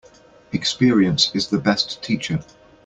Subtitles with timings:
[0.51, 2.43] Experience is the best teacher.